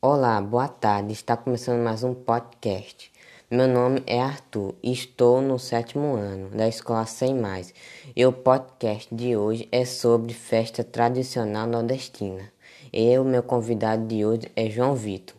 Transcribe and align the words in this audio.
Olá, 0.00 0.40
boa 0.40 0.68
tarde. 0.68 1.12
Está 1.12 1.36
começando 1.36 1.82
mais 1.84 2.02
um 2.02 2.14
podcast. 2.14 3.12
Meu 3.50 3.66
nome 3.66 4.02
é 4.06 4.20
Arthur 4.20 4.74
e 4.82 4.92
estou 4.92 5.40
no 5.40 5.58
sétimo 5.58 6.16
ano 6.16 6.50
da 6.50 6.68
escola 6.68 7.06
Sem 7.06 7.34
Mais. 7.34 7.72
E 8.14 8.26
o 8.26 8.30
podcast 8.30 9.08
de 9.14 9.38
hoje 9.38 9.66
é 9.72 9.86
sobre 9.86 10.34
festa 10.34 10.84
tradicional 10.84 11.66
nordestina. 11.66 12.52
Eu, 12.92 13.24
meu 13.24 13.42
convidado 13.42 14.06
de 14.06 14.22
hoje 14.22 14.52
é 14.54 14.68
João 14.68 14.94
Vitor. 14.94 15.34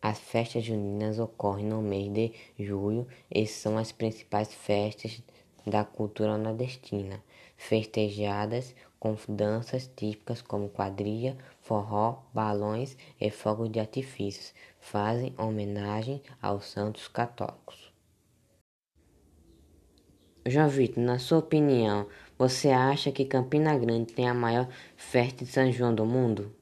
As 0.00 0.18
festas 0.18 0.64
juninas 0.64 1.18
ocorrem 1.18 1.66
no 1.66 1.82
mês 1.82 2.10
de 2.10 2.32
julho 2.58 3.06
e 3.30 3.46
são 3.46 3.76
as 3.76 3.92
principais 3.92 4.48
festas 4.50 5.22
da 5.66 5.84
cultura 5.84 6.38
nordestina, 6.38 7.22
festejadas 7.54 8.74
com 9.02 9.16
danças 9.28 9.90
típicas 9.96 10.40
como 10.40 10.68
quadrilha, 10.68 11.36
forró, 11.60 12.22
balões 12.32 12.96
e 13.20 13.30
fogos 13.30 13.68
de 13.68 13.80
artifícios, 13.80 14.54
fazem 14.78 15.34
homenagem 15.36 16.22
aos 16.40 16.66
santos 16.66 17.08
católicos. 17.08 17.92
João 20.46 20.68
Vitor, 20.68 21.02
na 21.02 21.18
sua 21.18 21.38
opinião, 21.38 22.06
você 22.38 22.70
acha 22.70 23.10
que 23.10 23.24
Campina 23.24 23.76
Grande 23.76 24.12
tem 24.12 24.28
a 24.28 24.34
maior 24.34 24.68
festa 24.96 25.44
de 25.44 25.50
São 25.50 25.72
João 25.72 25.92
do 25.92 26.06
mundo? 26.06 26.54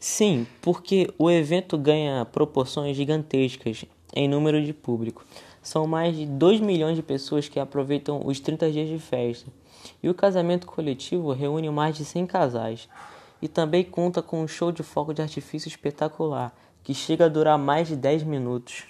Sim, 0.00 0.46
porque 0.62 1.12
o 1.18 1.30
evento 1.30 1.76
ganha 1.76 2.24
proporções 2.24 2.96
gigantescas 2.96 3.84
em 4.14 4.26
número 4.26 4.64
de 4.64 4.72
público. 4.72 5.26
São 5.66 5.84
mais 5.84 6.16
de 6.16 6.24
2 6.24 6.60
milhões 6.60 6.94
de 6.94 7.02
pessoas 7.02 7.48
que 7.48 7.58
aproveitam 7.58 8.20
os 8.24 8.38
30 8.38 8.70
dias 8.70 8.88
de 8.88 9.00
festa 9.00 9.50
e 10.00 10.08
o 10.08 10.14
casamento 10.14 10.64
coletivo 10.64 11.32
reúne 11.32 11.68
mais 11.70 11.96
de 11.96 12.04
100 12.04 12.24
casais. 12.24 12.88
E 13.42 13.48
também 13.48 13.82
conta 13.82 14.22
com 14.22 14.40
um 14.40 14.46
show 14.46 14.70
de 14.70 14.84
fogo 14.84 15.12
de 15.12 15.22
artifício 15.22 15.66
espetacular, 15.66 16.56
que 16.84 16.94
chega 16.94 17.24
a 17.24 17.28
durar 17.28 17.58
mais 17.58 17.88
de 17.88 17.96
10 17.96 18.22
minutos. 18.22 18.84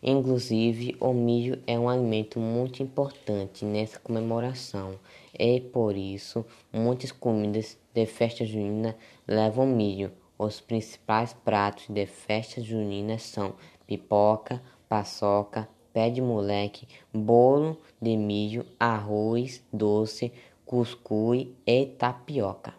Inclusive, 0.00 0.96
o 1.00 1.12
milho 1.12 1.60
é 1.66 1.76
um 1.76 1.88
alimento 1.88 2.38
muito 2.38 2.84
importante 2.84 3.64
nessa 3.64 3.98
comemoração 3.98 4.94
e 5.36 5.60
por 5.60 5.96
isso 5.96 6.46
muitas 6.72 7.10
comidas 7.10 7.76
de 7.92 8.06
festa 8.06 8.44
junina 8.44 8.96
levam 9.26 9.66
milho. 9.66 10.12
Os 10.38 10.60
principais 10.60 11.32
pratos 11.32 11.86
de 11.88 12.04
festa 12.04 12.60
junina 12.60 13.16
são 13.16 13.54
pipoca, 13.86 14.62
paçoca, 14.88 15.68
pé 15.92 16.10
de 16.10 16.20
moleque, 16.20 16.88
bolo 17.12 17.78
de 18.00 18.16
milho, 18.16 18.64
arroz 18.78 19.62
doce, 19.72 20.32
cuscuz 20.64 21.48
e 21.66 21.86
tapioca. 21.86 22.74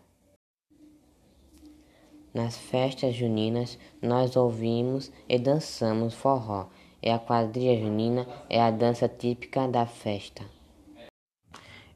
Nas 2.34 2.58
festas 2.58 3.14
juninas, 3.14 3.78
nós 4.02 4.36
ouvimos 4.36 5.12
e 5.30 5.38
dançamos 5.38 6.16
forró, 6.16 6.68
e 7.02 7.10
a 7.10 7.20
quadrilha 7.20 7.80
junina 7.80 8.28
é 8.50 8.60
a 8.60 8.72
dança 8.72 9.08
típica 9.08 9.68
da 9.68 9.86
festa. 9.86 10.44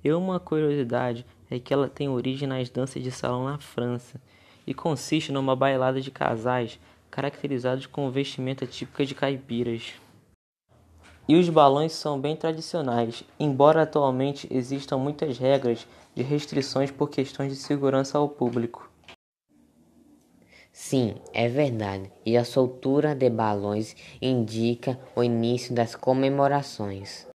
E 0.04 0.12
uma 0.12 0.40
curiosidade 0.40 1.26
é 1.50 1.60
que 1.60 1.74
ela 1.74 1.90
tem 1.90 2.08
origem 2.08 2.48
nas 2.48 2.70
danças 2.70 3.02
de 3.02 3.10
salão 3.10 3.46
na 3.46 3.58
França 3.58 4.22
e 4.66 4.74
consiste 4.74 5.32
numa 5.32 5.56
bailada 5.56 6.00
de 6.00 6.12
casais 6.12 6.80
caracterizados 7.18 7.88
com 7.88 8.12
vestimenta 8.12 8.68
típica 8.68 9.04
de 9.04 9.16
caipiras. 9.16 9.96
E 11.28 11.36
os 11.36 11.50
balões 11.50 11.94
são 11.94 12.22
bem 12.22 12.36
tradicionais, 12.36 13.24
embora 13.40 13.82
atualmente 13.82 14.48
existam 14.52 14.98
muitas 14.98 15.40
regras 15.40 15.88
de 16.14 16.22
restrições 16.22 16.92
por 16.92 17.10
questões 17.10 17.52
de 17.52 17.58
segurança 17.58 18.20
ao 18.20 18.30
público. 18.30 18.88
Sim, 20.72 21.16
é 21.34 21.50
verdade. 21.50 22.12
E 22.24 22.38
a 22.38 22.46
soltura 22.46 23.16
de 23.16 23.32
balões 23.32 23.96
indica 24.22 25.00
o 25.16 25.24
início 25.24 25.74
das 25.74 25.96
comemorações. 25.96 27.26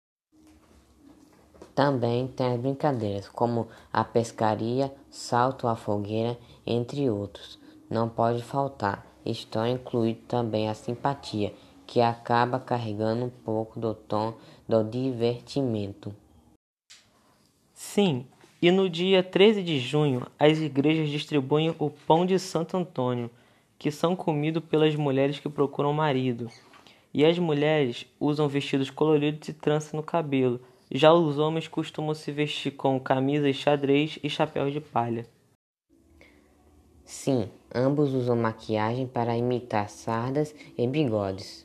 Também 1.75 2.29
tem 2.29 2.53
as 2.53 2.59
brincadeiras 2.61 3.27
como 3.27 3.67
a 3.91 4.05
pescaria, 4.05 4.95
salto 5.09 5.67
à 5.67 5.75
fogueira, 5.75 6.37
entre 6.65 7.09
outros. 7.09 7.59
Não 7.89 8.07
pode 8.07 8.41
faltar. 8.41 9.12
Estão 9.25 9.67
incluídos 9.67 10.23
também 10.27 10.69
a 10.69 10.73
simpatia 10.73 11.53
que 11.85 12.01
acaba 12.01 12.59
carregando 12.59 13.25
um 13.25 13.29
pouco 13.29 13.79
do 13.79 13.93
tom 13.93 14.33
do 14.67 14.83
divertimento. 14.83 16.13
Sim, 17.73 18.25
e 18.61 18.71
no 18.71 18.89
dia 18.89 19.21
13 19.21 19.61
de 19.61 19.77
junho, 19.77 20.25
as 20.39 20.59
igrejas 20.59 21.09
distribuem 21.09 21.75
o 21.77 21.89
pão 21.89 22.25
de 22.25 22.39
Santo 22.39 22.77
Antônio, 22.77 23.29
que 23.77 23.91
são 23.91 24.15
comidos 24.15 24.63
pelas 24.63 24.95
mulheres 24.95 25.39
que 25.39 25.49
procuram 25.49 25.91
marido. 25.91 26.49
E 27.13 27.25
as 27.25 27.37
mulheres 27.37 28.05
usam 28.19 28.47
vestidos 28.47 28.89
coloridos 28.89 29.49
e 29.49 29.53
trança 29.53 29.95
no 29.95 30.01
cabelo. 30.01 30.61
Já 30.89 31.13
os 31.13 31.37
homens 31.37 31.67
costumam 31.67 32.13
se 32.13 32.31
vestir 32.31 32.71
com 32.71 32.99
camisas 32.99 33.55
xadrez 33.55 34.17
e 34.23 34.29
chapéus 34.29 34.71
de 34.71 34.79
palha. 34.79 35.25
Sim, 37.13 37.47
ambos 37.73 38.11
usam 38.11 38.35
maquiagem 38.35 39.05
para 39.05 39.37
imitar 39.37 39.87
sardas 39.87 40.53
e 40.75 40.87
bigodes. 40.87 41.63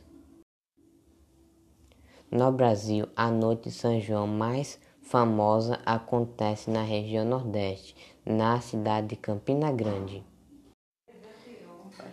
No 2.30 2.52
Brasil, 2.52 3.08
a 3.16 3.30
noite 3.30 3.64
de 3.64 3.70
São 3.70 3.98
João 3.98 4.26
mais 4.26 4.78
famosa 5.00 5.80
acontece 5.86 6.70
na 6.70 6.82
região 6.82 7.24
Nordeste, 7.24 7.96
na 8.26 8.60
cidade 8.60 9.08
de 9.08 9.16
Campina 9.16 9.72
Grande. 9.72 10.22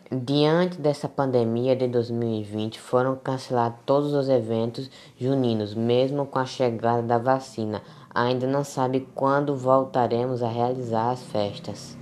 Diante 0.10 0.80
dessa 0.80 1.10
pandemia 1.10 1.76
de 1.76 1.90
2020, 1.90 2.80
foram 2.80 3.18
cancelados 3.18 3.80
todos 3.86 4.14
os 4.14 4.30
eventos 4.30 4.90
juninos, 5.18 5.76
mesmo 5.76 6.26
com 6.26 6.40
a 6.40 6.46
chegada 6.46 7.04
da 7.04 7.18
vacina. 7.18 7.84
Ainda 8.10 8.48
não 8.48 8.64
sabe 8.64 9.06
quando 9.14 9.58
voltaremos 9.58 10.42
a 10.42 10.48
realizar 10.48 11.12
as 11.12 11.22
festas. 11.22 11.98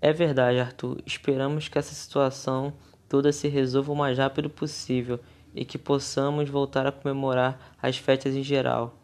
É 0.00 0.12
verdade, 0.12 0.58
Arthur. 0.58 1.02
Esperamos 1.04 1.68
que 1.68 1.78
essa 1.78 1.94
situação 1.94 2.72
toda 3.08 3.32
se 3.32 3.48
resolva 3.48 3.92
o 3.92 3.96
mais 3.96 4.16
rápido 4.18 4.48
possível 4.48 5.20
e 5.54 5.64
que 5.64 5.76
possamos 5.76 6.48
voltar 6.48 6.86
a 6.86 6.92
comemorar 6.92 7.74
as 7.82 7.98
festas 7.98 8.34
em 8.34 8.42
geral. 8.42 8.94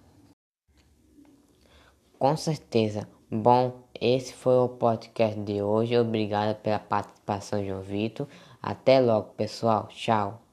Com 2.18 2.36
certeza. 2.36 3.08
Bom, 3.30 3.82
esse 4.00 4.32
foi 4.32 4.54
o 4.54 4.68
podcast 4.68 5.38
de 5.40 5.60
hoje. 5.60 5.98
Obrigado 5.98 6.56
pela 6.56 6.78
participação, 6.78 7.64
João 7.64 7.82
Vitor. 7.82 8.26
Até 8.62 9.00
logo, 9.00 9.34
pessoal. 9.34 9.88
Tchau. 9.88 10.45